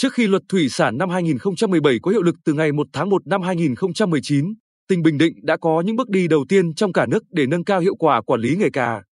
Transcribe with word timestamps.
Trước 0.00 0.12
khi 0.12 0.26
luật 0.26 0.42
thủy 0.48 0.68
sản 0.68 0.98
năm 0.98 1.10
2017 1.10 1.98
có 2.02 2.10
hiệu 2.10 2.22
lực 2.22 2.34
từ 2.44 2.52
ngày 2.52 2.72
1 2.72 2.86
tháng 2.92 3.10
1 3.10 3.26
năm 3.26 3.42
2019, 3.42 4.54
tỉnh 4.88 5.02
Bình 5.02 5.18
Định 5.18 5.32
đã 5.42 5.56
có 5.56 5.82
những 5.86 5.96
bước 5.96 6.08
đi 6.08 6.28
đầu 6.28 6.44
tiên 6.48 6.74
trong 6.74 6.92
cả 6.92 7.06
nước 7.06 7.22
để 7.30 7.46
nâng 7.46 7.64
cao 7.64 7.80
hiệu 7.80 7.94
quả 7.98 8.22
quản 8.22 8.40
lý 8.40 8.56
nghề 8.56 8.70
cá. 8.72 9.02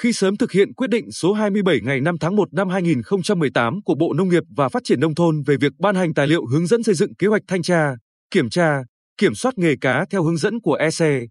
Khi 0.00 0.12
sớm 0.12 0.36
thực 0.36 0.52
hiện 0.52 0.74
quyết 0.74 0.90
định 0.90 1.12
số 1.12 1.32
27 1.32 1.80
ngày 1.82 2.00
5 2.00 2.18
tháng 2.18 2.36
1 2.36 2.54
năm 2.54 2.68
2018 2.68 3.82
của 3.84 3.94
Bộ 3.94 4.12
Nông 4.12 4.28
nghiệp 4.28 4.42
và 4.56 4.68
Phát 4.68 4.82
triển 4.84 5.00
Nông 5.00 5.14
thôn 5.14 5.42
về 5.42 5.56
việc 5.56 5.72
ban 5.78 5.94
hành 5.94 6.14
tài 6.14 6.26
liệu 6.26 6.46
hướng 6.46 6.66
dẫn 6.66 6.82
xây 6.82 6.94
dựng 6.94 7.14
kế 7.14 7.26
hoạch 7.26 7.42
thanh 7.48 7.62
tra, 7.62 7.94
kiểm 8.30 8.50
tra, 8.50 8.82
kiểm 9.18 9.34
soát 9.34 9.58
nghề 9.58 9.74
cá 9.80 10.04
theo 10.10 10.22
hướng 10.22 10.36
dẫn 10.36 10.60
của 10.60 10.74
EC. 10.74 11.28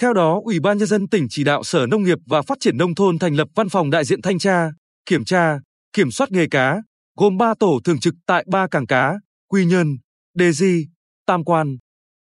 Theo 0.00 0.12
đó, 0.12 0.40
Ủy 0.44 0.60
ban 0.60 0.78
Nhân 0.78 0.88
dân 0.88 1.08
tỉnh 1.08 1.26
chỉ 1.30 1.44
đạo 1.44 1.62
Sở 1.62 1.86
Nông 1.86 2.02
nghiệp 2.02 2.18
và 2.26 2.42
Phát 2.42 2.58
triển 2.60 2.78
Nông 2.78 2.94
thôn 2.94 3.18
thành 3.18 3.34
lập 3.34 3.48
văn 3.54 3.68
phòng 3.68 3.90
đại 3.90 4.04
diện 4.04 4.22
thanh 4.22 4.38
tra, 4.38 4.70
kiểm 5.06 5.24
tra, 5.24 5.58
kiểm 5.92 6.10
soát 6.10 6.32
nghề 6.32 6.46
cá, 6.46 6.82
gồm 7.16 7.36
3 7.36 7.54
tổ 7.58 7.80
thường 7.84 8.00
trực 8.00 8.14
tại 8.26 8.44
3 8.50 8.66
cảng 8.70 8.86
cá, 8.86 9.14
Quy 9.48 9.64
Nhơn, 9.64 9.98
Đề 10.34 10.52
Di, 10.52 10.86
Tam 11.26 11.44
Quan. 11.44 11.78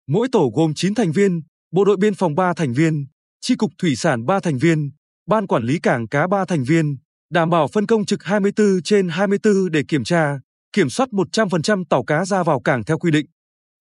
Mỗi 0.08 0.28
tổ 0.32 0.50
gồm 0.54 0.72
9 0.74 0.94
thành 0.94 1.12
viên, 1.12 1.42
Bộ 1.72 1.84
đội 1.84 1.96
biên 1.96 2.14
phòng 2.14 2.34
3 2.34 2.52
thành 2.56 2.72
viên, 2.72 3.06
Chi 3.40 3.54
cục 3.56 3.70
Thủy 3.78 3.96
sản 3.96 4.26
3 4.26 4.40
thành 4.40 4.58
viên, 4.58 4.90
Ban 5.26 5.46
quản 5.46 5.64
lý 5.64 5.78
cảng 5.78 6.08
cá 6.08 6.26
3 6.26 6.44
thành 6.44 6.64
viên, 6.64 6.96
đảm 7.30 7.50
bảo 7.50 7.68
phân 7.68 7.86
công 7.86 8.04
trực 8.04 8.22
24 8.22 8.82
trên 8.84 9.08
24 9.08 9.70
để 9.70 9.82
kiểm 9.88 10.04
tra, 10.04 10.38
kiểm 10.72 10.90
soát 10.90 11.08
100% 11.12 11.84
tàu 11.90 12.04
cá 12.04 12.24
ra 12.24 12.42
vào 12.42 12.60
cảng 12.60 12.84
theo 12.84 12.98
quy 12.98 13.10
định. 13.10 13.26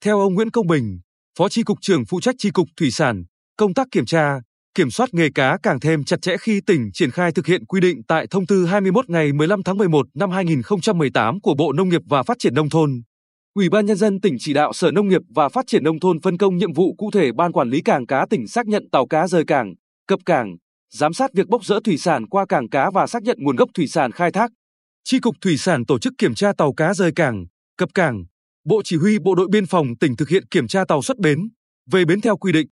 Theo 0.04 0.20
ông 0.20 0.34
Nguyễn 0.34 0.52
Công 0.52 0.68
Bình, 0.68 1.00
Phó 1.38 1.50
Chi 1.50 1.64
cục 1.64 1.78
trưởng 1.82 2.06
phụ 2.06 2.22
trách 2.22 2.36
Chi 2.38 2.52
cục 2.52 2.68
Thủy 2.78 2.92
sản, 2.92 3.24
công 3.58 3.74
tác 3.74 3.88
kiểm 3.92 4.06
tra, 4.06 4.40
kiểm 4.76 4.92
soát 4.92 5.14
nghề 5.14 5.30
cá 5.36 5.58
càng 5.64 5.80
thêm 5.80 6.04
chặt 6.04 6.22
chẽ 6.22 6.38
khi 6.38 6.62
tỉnh 6.62 6.90
triển 6.94 7.12
khai 7.12 7.32
thực 7.32 7.48
hiện 7.48 7.66
quy 7.66 7.82
định 7.82 8.02
tại 8.08 8.28
thông 8.28 8.46
tư 8.46 8.66
21 8.66 9.10
ngày 9.10 9.34
15 9.34 9.64
tháng 9.64 9.78
11 9.78 10.08
năm 10.14 10.32
2018 10.32 11.42
của 11.42 11.56
Bộ 11.56 11.74
Nông 11.74 11.90
nghiệp 11.90 12.02
và 12.10 12.24
Phát 12.24 12.40
triển 12.40 12.54
nông 12.54 12.70
thôn. 12.70 13.02
Ủy 13.54 13.70
ban 13.70 13.86
nhân 13.86 13.98
dân 13.98 14.22
tỉnh 14.22 14.36
chỉ 14.40 14.54
đạo 14.54 14.74
Sở 14.74 14.92
Nông 14.92 15.08
nghiệp 15.08 15.22
và 15.36 15.50
Phát 15.50 15.68
triển 15.68 15.84
nông 15.84 16.00
thôn 16.00 16.22
phân 16.22 16.38
công 16.38 16.58
nhiệm 16.58 16.74
vụ 16.74 16.96
cụ 16.98 17.12
thể 17.14 17.32
ban 17.32 17.52
quản 17.52 17.70
lý 17.70 17.82
cảng 17.82 18.06
cá 18.06 18.26
tỉnh 18.30 18.48
xác 18.48 18.68
nhận 18.68 18.90
tàu 18.92 19.08
cá 19.08 19.28
rời 19.28 19.46
cảng, 19.46 19.74
cập 20.08 20.20
cảng, 20.26 20.56
giám 20.94 21.14
sát 21.14 21.34
việc 21.34 21.48
bốc 21.48 21.66
rỡ 21.66 21.80
thủy 21.84 21.98
sản 21.98 22.28
qua 22.28 22.46
cảng 22.46 22.70
cá 22.70 22.90
và 22.92 23.08
xác 23.08 23.24
nhận 23.24 23.38
nguồn 23.40 23.56
gốc 23.56 23.70
thủy 23.74 23.88
sản 23.88 24.12
khai 24.12 24.32
thác. 24.32 24.52
Chi 25.04 25.20
cục 25.20 25.36
thủy 25.42 25.58
sản 25.58 25.86
tổ 25.86 26.00
chức 26.00 26.14
kiểm 26.18 26.36
tra 26.36 26.52
tàu 26.58 26.74
cá 26.74 26.94
rời 26.94 27.12
cảng, 27.16 27.46
cập 27.78 27.90
cảng. 27.94 28.24
Bộ 28.66 28.82
Chỉ 28.84 28.98
huy 28.98 29.20
Bộ 29.20 29.36
đội 29.36 29.48
Biên 29.52 29.66
phòng 29.66 29.88
tỉnh 30.00 30.16
thực 30.16 30.30
hiện 30.30 30.48
kiểm 30.52 30.68
tra 30.68 30.86
tàu 30.86 31.02
xuất 31.02 31.18
bến, 31.18 31.40
về 31.92 32.06
bến 32.06 32.22
theo 32.22 32.38
quy 32.38 32.52
định. 32.52 32.68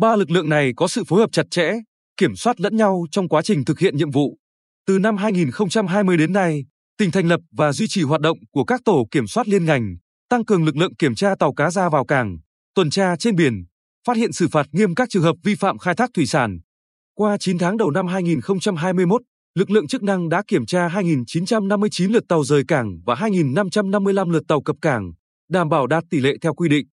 Ba 0.00 0.16
lực 0.16 0.30
lượng 0.30 0.48
này 0.48 0.72
có 0.76 0.88
sự 0.88 1.04
phối 1.04 1.20
hợp 1.20 1.32
chặt 1.32 1.46
chẽ, 1.50 1.72
kiểm 2.16 2.36
soát 2.36 2.60
lẫn 2.60 2.76
nhau 2.76 3.06
trong 3.10 3.28
quá 3.28 3.42
trình 3.42 3.64
thực 3.64 3.78
hiện 3.78 3.96
nhiệm 3.96 4.10
vụ. 4.10 4.38
Từ 4.86 4.98
năm 4.98 5.16
2020 5.16 6.16
đến 6.16 6.32
nay, 6.32 6.64
tỉnh 6.98 7.10
thành 7.10 7.28
lập 7.28 7.40
và 7.52 7.72
duy 7.72 7.86
trì 7.88 8.02
hoạt 8.02 8.20
động 8.20 8.38
của 8.50 8.64
các 8.64 8.80
tổ 8.84 9.06
kiểm 9.10 9.26
soát 9.26 9.48
liên 9.48 9.64
ngành, 9.64 9.96
tăng 10.28 10.44
cường 10.44 10.64
lực 10.64 10.76
lượng 10.76 10.94
kiểm 10.94 11.14
tra 11.14 11.34
tàu 11.38 11.54
cá 11.54 11.70
ra 11.70 11.88
vào 11.88 12.04
cảng, 12.04 12.38
tuần 12.74 12.90
tra 12.90 13.16
trên 13.16 13.36
biển, 13.36 13.64
phát 14.06 14.16
hiện 14.16 14.32
xử 14.32 14.48
phạt 14.48 14.66
nghiêm 14.72 14.94
các 14.94 15.08
trường 15.10 15.22
hợp 15.22 15.36
vi 15.44 15.54
phạm 15.54 15.78
khai 15.78 15.94
thác 15.94 16.10
thủy 16.14 16.26
sản. 16.26 16.58
Qua 17.14 17.36
9 17.40 17.58
tháng 17.58 17.76
đầu 17.76 17.90
năm 17.90 18.06
2021, 18.06 19.22
lực 19.54 19.70
lượng 19.70 19.86
chức 19.86 20.02
năng 20.02 20.28
đã 20.28 20.42
kiểm 20.46 20.66
tra 20.66 20.88
2.959 20.88 22.12
lượt 22.12 22.24
tàu 22.28 22.44
rời 22.44 22.62
cảng 22.68 23.00
và 23.06 23.14
2.555 23.14 24.30
lượt 24.30 24.42
tàu 24.48 24.62
cập 24.62 24.76
cảng, 24.82 25.12
đảm 25.50 25.68
bảo 25.68 25.86
đạt 25.86 26.04
tỷ 26.10 26.20
lệ 26.20 26.36
theo 26.42 26.54
quy 26.54 26.68
định. 26.68 26.86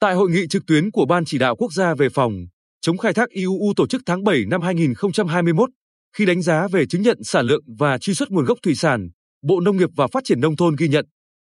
Tại 0.00 0.14
hội 0.14 0.30
nghị 0.30 0.46
trực 0.50 0.66
tuyến 0.66 0.90
của 0.90 1.06
Ban 1.06 1.24
chỉ 1.24 1.38
đạo 1.38 1.56
quốc 1.56 1.72
gia 1.72 1.94
về 1.94 2.08
phòng 2.08 2.32
chống 2.80 2.98
khai 2.98 3.12
thác 3.12 3.30
IUU 3.30 3.72
tổ 3.76 3.86
chức 3.86 4.02
tháng 4.06 4.24
7 4.24 4.44
năm 4.50 4.60
2021, 4.62 5.70
khi 6.16 6.26
đánh 6.26 6.42
giá 6.42 6.68
về 6.68 6.86
chứng 6.86 7.02
nhận 7.02 7.18
sản 7.22 7.46
lượng 7.46 7.62
và 7.78 7.98
truy 7.98 8.14
xuất 8.14 8.30
nguồn 8.30 8.44
gốc 8.44 8.58
thủy 8.62 8.74
sản, 8.74 9.08
Bộ 9.42 9.60
Nông 9.60 9.76
nghiệp 9.76 9.90
và 9.96 10.06
Phát 10.06 10.24
triển 10.24 10.40
nông 10.40 10.56
thôn 10.56 10.76
ghi 10.78 10.88
nhận, 10.88 11.06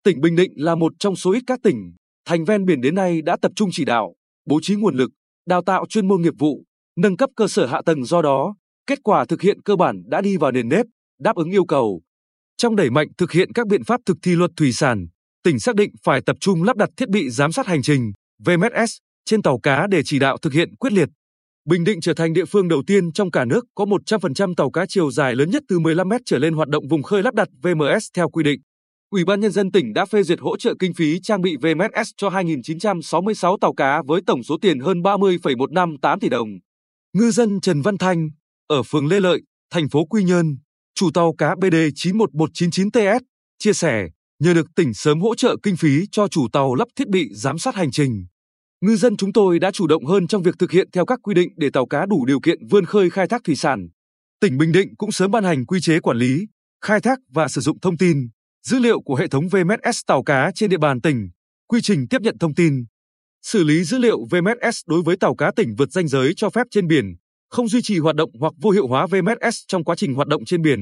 tỉnh 0.03 0.21
Bình 0.21 0.35
Định 0.35 0.51
là 0.55 0.75
một 0.75 0.93
trong 0.99 1.15
số 1.15 1.31
ít 1.31 1.43
các 1.47 1.59
tỉnh 1.63 1.93
thành 2.25 2.45
ven 2.45 2.65
biển 2.65 2.81
đến 2.81 2.95
nay 2.95 3.21
đã 3.21 3.37
tập 3.41 3.51
trung 3.55 3.69
chỉ 3.71 3.85
đạo, 3.85 4.13
bố 4.45 4.59
trí 4.61 4.75
nguồn 4.75 4.95
lực, 4.95 5.11
đào 5.47 5.61
tạo 5.65 5.85
chuyên 5.89 6.07
môn 6.07 6.21
nghiệp 6.21 6.33
vụ, 6.39 6.63
nâng 6.97 7.17
cấp 7.17 7.29
cơ 7.35 7.47
sở 7.47 7.65
hạ 7.65 7.81
tầng 7.85 8.05
do 8.05 8.21
đó, 8.21 8.55
kết 8.87 8.99
quả 9.03 9.25
thực 9.25 9.41
hiện 9.41 9.61
cơ 9.61 9.75
bản 9.75 10.03
đã 10.05 10.21
đi 10.21 10.37
vào 10.37 10.51
nền 10.51 10.69
nếp, 10.69 10.85
đáp 11.19 11.35
ứng 11.35 11.51
yêu 11.51 11.65
cầu. 11.65 12.01
Trong 12.57 12.75
đẩy 12.75 12.89
mạnh 12.89 13.07
thực 13.17 13.31
hiện 13.31 13.53
các 13.53 13.67
biện 13.67 13.83
pháp 13.83 14.01
thực 14.05 14.17
thi 14.21 14.35
luật 14.35 14.51
thủy 14.57 14.71
sản, 14.71 15.07
tỉnh 15.43 15.59
xác 15.59 15.75
định 15.75 15.91
phải 16.03 16.21
tập 16.25 16.37
trung 16.39 16.63
lắp 16.63 16.77
đặt 16.77 16.89
thiết 16.97 17.09
bị 17.09 17.29
giám 17.29 17.51
sát 17.51 17.67
hành 17.67 17.81
trình 17.81 18.11
VMS 18.39 18.97
trên 19.25 19.41
tàu 19.41 19.59
cá 19.59 19.87
để 19.87 20.01
chỉ 20.05 20.19
đạo 20.19 20.37
thực 20.37 20.53
hiện 20.53 20.75
quyết 20.75 20.93
liệt. 20.93 21.09
Bình 21.65 21.83
Định 21.83 22.01
trở 22.01 22.13
thành 22.13 22.33
địa 22.33 22.45
phương 22.45 22.67
đầu 22.67 22.83
tiên 22.87 23.11
trong 23.11 23.31
cả 23.31 23.45
nước 23.45 23.65
có 23.75 23.85
100% 23.85 24.53
tàu 24.57 24.71
cá 24.71 24.85
chiều 24.89 25.11
dài 25.11 25.35
lớn 25.35 25.49
nhất 25.49 25.63
từ 25.67 25.79
15 25.79 26.09
mét 26.09 26.21
trở 26.25 26.37
lên 26.37 26.53
hoạt 26.53 26.67
động 26.67 26.87
vùng 26.87 27.03
khơi 27.03 27.23
lắp 27.23 27.33
đặt 27.33 27.47
VMS 27.63 28.07
theo 28.15 28.29
quy 28.29 28.43
định. 28.43 28.59
Ủy 29.09 29.25
ban 29.25 29.39
nhân 29.39 29.51
dân 29.51 29.71
tỉnh 29.71 29.93
đã 29.93 30.05
phê 30.05 30.23
duyệt 30.23 30.39
hỗ 30.39 30.57
trợ 30.57 30.73
kinh 30.79 30.93
phí 30.93 31.19
trang 31.23 31.41
bị 31.41 31.57
VMS 31.57 32.09
cho 32.17 32.29
2.966 32.29 33.57
tàu 33.57 33.73
cá 33.73 34.01
với 34.07 34.21
tổng 34.27 34.43
số 34.43 34.57
tiền 34.61 34.79
hơn 34.79 35.01
30,158 35.01 36.19
tỷ 36.19 36.29
đồng. 36.29 36.49
Ngư 37.13 37.31
dân 37.31 37.61
Trần 37.61 37.81
Văn 37.81 37.97
Thanh 37.97 38.29
ở 38.67 38.83
phường 38.83 39.07
Lê 39.07 39.19
Lợi, 39.19 39.41
thành 39.71 39.89
phố 39.89 40.05
Quy 40.05 40.23
Nhơn, 40.23 40.57
chủ 40.95 41.09
tàu 41.13 41.33
cá 41.37 41.55
BD 41.55 41.75
91199TS 41.75 43.19
chia 43.59 43.73
sẻ, 43.73 44.07
nhờ 44.43 44.53
được 44.53 44.67
tỉnh 44.75 44.93
sớm 44.93 45.21
hỗ 45.21 45.35
trợ 45.35 45.55
kinh 45.63 45.75
phí 45.75 46.05
cho 46.11 46.27
chủ 46.27 46.47
tàu 46.53 46.75
lắp 46.75 46.87
thiết 46.95 47.07
bị 47.07 47.29
giám 47.31 47.57
sát 47.57 47.75
hành 47.75 47.91
trình. 47.91 48.25
Ngư 48.81 48.95
dân 48.95 49.17
chúng 49.17 49.33
tôi 49.33 49.59
đã 49.59 49.71
chủ 49.71 49.87
động 49.87 50.05
hơn 50.05 50.27
trong 50.27 50.43
việc 50.43 50.55
thực 50.59 50.71
hiện 50.71 50.91
theo 50.91 51.05
các 51.05 51.19
quy 51.23 51.33
định 51.33 51.49
để 51.55 51.69
tàu 51.73 51.85
cá 51.85 52.05
đủ 52.05 52.25
điều 52.25 52.39
kiện 52.39 52.67
vươn 52.67 52.85
khơi 52.85 53.09
khai 53.09 53.27
thác 53.27 53.41
thủy 53.43 53.55
sản. 53.55 53.87
Tỉnh 54.41 54.57
Bình 54.57 54.71
Định 54.71 54.95
cũng 54.97 55.11
sớm 55.11 55.31
ban 55.31 55.43
hành 55.43 55.65
quy 55.65 55.81
chế 55.81 55.99
quản 55.99 56.17
lý, 56.17 56.47
khai 56.81 57.01
thác 57.01 57.19
và 57.29 57.47
sử 57.47 57.61
dụng 57.61 57.79
thông 57.79 57.97
tin, 57.97 58.17
dữ 58.65 58.79
liệu 58.79 59.01
của 59.01 59.15
hệ 59.15 59.27
thống 59.27 59.47
VMS 59.47 59.99
tàu 60.07 60.23
cá 60.23 60.51
trên 60.55 60.69
địa 60.69 60.77
bàn 60.77 61.01
tỉnh, 61.01 61.29
quy 61.67 61.81
trình 61.81 62.07
tiếp 62.07 62.21
nhận 62.21 62.37
thông 62.37 62.55
tin, 62.55 62.85
xử 63.41 63.63
lý 63.63 63.83
dữ 63.83 63.97
liệu 63.97 64.17
VMS 64.31 64.79
đối 64.87 65.01
với 65.01 65.17
tàu 65.17 65.35
cá 65.35 65.51
tỉnh 65.55 65.75
vượt 65.77 65.91
danh 65.91 66.07
giới 66.07 66.33
cho 66.35 66.49
phép 66.49 66.67
trên 66.71 66.87
biển, 66.87 67.05
không 67.49 67.67
duy 67.67 67.81
trì 67.81 67.99
hoạt 67.99 68.15
động 68.15 68.29
hoặc 68.39 68.53
vô 68.61 68.69
hiệu 68.69 68.87
hóa 68.87 69.07
VMS 69.07 69.57
trong 69.67 69.83
quá 69.83 69.95
trình 69.95 70.13
hoạt 70.13 70.27
động 70.27 70.45
trên 70.45 70.61
biển. 70.61 70.79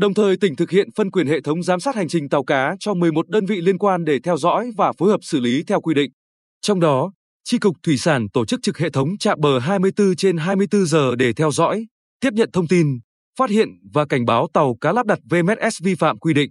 Đồng 0.00 0.14
thời 0.14 0.36
tỉnh 0.36 0.56
thực 0.56 0.70
hiện 0.70 0.88
phân 0.96 1.10
quyền 1.10 1.26
hệ 1.26 1.40
thống 1.40 1.62
giám 1.62 1.80
sát 1.80 1.96
hành 1.96 2.08
trình 2.08 2.28
tàu 2.28 2.44
cá 2.44 2.76
cho 2.80 2.94
11 2.94 3.28
đơn 3.28 3.46
vị 3.46 3.60
liên 3.60 3.78
quan 3.78 4.04
để 4.04 4.18
theo 4.24 4.36
dõi 4.36 4.70
và 4.76 4.92
phối 4.98 5.10
hợp 5.10 5.20
xử 5.22 5.40
lý 5.40 5.62
theo 5.66 5.80
quy 5.80 5.94
định. 5.94 6.10
Trong 6.60 6.80
đó, 6.80 7.12
Chi 7.44 7.58
cục 7.58 7.76
Thủy 7.82 7.96
sản 7.96 8.26
tổ 8.32 8.44
chức 8.44 8.60
trực 8.62 8.78
hệ 8.78 8.90
thống 8.90 9.18
trạm 9.18 9.40
bờ 9.40 9.58
24 9.58 10.16
trên 10.16 10.36
24 10.36 10.86
giờ 10.86 11.16
để 11.16 11.32
theo 11.32 11.50
dõi, 11.50 11.86
tiếp 12.20 12.30
nhận 12.32 12.50
thông 12.52 12.68
tin, 12.68 12.86
phát 13.38 13.50
hiện 13.50 13.68
và 13.92 14.06
cảnh 14.06 14.24
báo 14.24 14.48
tàu 14.52 14.76
cá 14.80 14.92
lắp 14.92 15.06
đặt 15.06 15.18
VMS 15.30 15.82
vi 15.82 15.94
phạm 15.94 16.18
quy 16.18 16.34
định. 16.34 16.50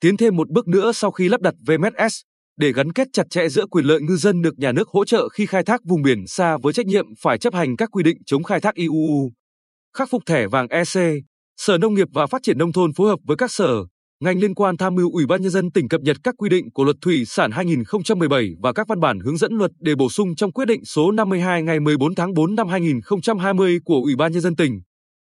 Tiến 0.00 0.16
thêm 0.16 0.36
một 0.36 0.50
bước 0.50 0.68
nữa 0.68 0.92
sau 0.92 1.10
khi 1.10 1.28
lắp 1.28 1.40
đặt 1.40 1.54
VMS, 1.66 2.20
để 2.56 2.72
gắn 2.72 2.92
kết 2.92 3.08
chặt 3.12 3.26
chẽ 3.30 3.48
giữa 3.48 3.66
quyền 3.66 3.84
lợi 3.84 4.00
ngư 4.00 4.16
dân 4.16 4.42
được 4.42 4.58
nhà 4.58 4.72
nước 4.72 4.88
hỗ 4.88 5.04
trợ 5.04 5.28
khi 5.28 5.46
khai 5.46 5.62
thác 5.64 5.80
vùng 5.84 6.02
biển 6.02 6.26
xa 6.26 6.56
với 6.62 6.72
trách 6.72 6.86
nhiệm 6.86 7.06
phải 7.20 7.38
chấp 7.38 7.54
hành 7.54 7.76
các 7.76 7.88
quy 7.92 8.02
định 8.02 8.16
chống 8.26 8.42
khai 8.42 8.60
thác 8.60 8.74
IUU. 8.74 9.30
Khắc 9.96 10.10
phục 10.10 10.22
thẻ 10.26 10.46
vàng 10.46 10.68
EC, 10.68 11.24
Sở 11.58 11.78
Nông 11.78 11.94
nghiệp 11.94 12.08
và 12.12 12.26
Phát 12.26 12.42
triển 12.42 12.58
Nông 12.58 12.72
thôn 12.72 12.92
phối 12.92 13.08
hợp 13.08 13.18
với 13.24 13.36
các 13.36 13.52
sở, 13.52 13.84
ngành 14.20 14.38
liên 14.38 14.54
quan 14.54 14.76
tham 14.76 14.94
mưu 14.94 15.12
Ủy 15.12 15.26
ban 15.26 15.42
Nhân 15.42 15.50
dân 15.50 15.70
tỉnh 15.70 15.88
cập 15.88 16.00
nhật 16.00 16.16
các 16.24 16.34
quy 16.38 16.48
định 16.48 16.70
của 16.70 16.84
Luật 16.84 16.96
Thủy 17.02 17.24
sản 17.26 17.50
2017 17.50 18.50
và 18.62 18.72
các 18.72 18.88
văn 18.88 19.00
bản 19.00 19.20
hướng 19.20 19.36
dẫn 19.36 19.52
luật 19.52 19.70
để 19.78 19.94
bổ 19.94 20.08
sung 20.08 20.34
trong 20.36 20.52
quyết 20.52 20.64
định 20.64 20.84
số 20.84 21.10
52 21.10 21.62
ngày 21.62 21.80
14 21.80 22.14
tháng 22.14 22.34
4 22.34 22.54
năm 22.54 22.68
2020 22.68 23.78
của 23.84 24.00
Ủy 24.04 24.16
ban 24.16 24.32
Nhân 24.32 24.40
dân 24.40 24.56
tỉnh. 24.56 24.80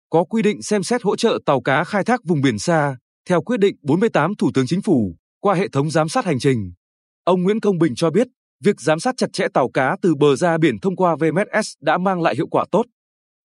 Có 0.10 0.24
quy 0.24 0.42
định 0.42 0.62
xem 0.62 0.84
xét 0.84 1.04
hỗ 1.04 1.16
trợ 1.16 1.40
tàu 1.46 1.62
cá 1.62 1.84
khai 1.84 2.04
thác 2.04 2.20
vùng 2.24 2.42
biển 2.42 2.60
xa, 2.60 2.98
theo 3.30 3.42
quyết 3.42 3.60
định 3.60 3.76
48 3.84 4.36
Thủ 4.36 4.52
tướng 4.54 4.68
Chính 4.68 4.82
phủ, 4.82 5.16
qua 5.42 5.56
hệ 5.56 5.68
thống 5.70 5.90
giám 5.90 6.10
sát 6.10 6.26
hành 6.26 6.40
trình. 6.40 6.74
Ông 7.24 7.44
Nguyễn 7.44 7.60
Công 7.60 7.78
Bình 7.78 7.96
cho 7.96 8.10
biết, 8.10 8.28
việc 8.64 8.82
giám 8.82 9.00
sát 9.00 9.16
chặt 9.18 9.28
chẽ 9.34 9.48
tàu 9.54 9.70
cá 9.70 9.96
từ 10.02 10.16
bờ 10.16 10.36
ra 10.36 10.58
biển 10.58 10.80
thông 10.80 10.96
qua 10.96 11.16
VMS 11.16 11.68
đã 11.82 11.98
mang 11.98 12.22
lại 12.22 12.36
hiệu 12.36 12.48
quả 12.48 12.66
tốt. 12.72 12.86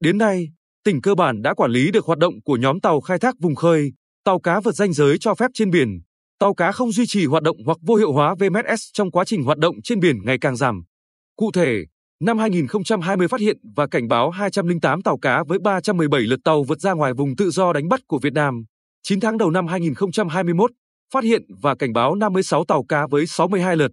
Đến 0.00 0.19
nay, 0.19 0.49
tỉnh 0.85 1.01
cơ 1.01 1.15
bản 1.15 1.43
đã 1.43 1.55
quản 1.55 1.71
lý 1.71 1.91
được 1.91 2.07
hoạt 2.07 2.19
động 2.19 2.35
của 2.45 2.57
nhóm 2.57 2.81
tàu 2.81 3.01
khai 3.01 3.19
thác 3.19 3.35
vùng 3.41 3.55
khơi, 3.55 3.93
tàu 4.25 4.41
cá 4.41 4.61
vượt 4.61 4.75
danh 4.75 4.93
giới 4.93 5.19
cho 5.21 5.35
phép 5.35 5.51
trên 5.55 5.71
biển, 5.71 6.01
tàu 6.39 6.55
cá 6.55 6.73
không 6.73 6.93
duy 6.93 7.07
trì 7.07 7.27
hoạt 7.27 7.43
động 7.43 7.57
hoặc 7.67 7.79
vô 7.83 7.95
hiệu 7.95 8.13
hóa 8.13 8.35
VMS 8.35 8.81
trong 8.93 9.11
quá 9.11 9.25
trình 9.25 9.43
hoạt 9.43 9.59
động 9.59 9.75
trên 9.85 10.01
biển 10.01 10.17
ngày 10.25 10.39
càng 10.41 10.57
giảm. 10.57 10.83
Cụ 11.37 11.51
thể, 11.53 11.85
năm 12.21 12.39
2020 12.39 13.29
phát 13.29 13.41
hiện 13.41 13.57
và 13.77 13.87
cảnh 13.87 14.09
báo 14.09 14.31
208 14.31 15.03
tàu 15.03 15.19
cá 15.19 15.45
với 15.49 15.59
317 15.59 16.21
lượt 16.21 16.41
tàu 16.45 16.63
vượt 16.63 16.81
ra 16.81 16.93
ngoài 16.93 17.13
vùng 17.15 17.37
tự 17.37 17.51
do 17.51 17.73
đánh 17.73 17.89
bắt 17.89 18.01
của 18.07 18.19
Việt 18.19 18.33
Nam. 18.33 18.65
9 19.03 19.21
tháng 19.21 19.39
đầu 19.39 19.51
năm 19.51 19.67
2021, 19.67 20.71
phát 21.13 21.25
hiện 21.25 21.43
và 21.63 21.75
cảnh 21.75 21.93
báo 21.93 22.15
56 22.15 22.65
tàu 22.65 22.85
cá 22.89 23.07
với 23.07 23.27
62 23.27 23.77
lượt, 23.77 23.91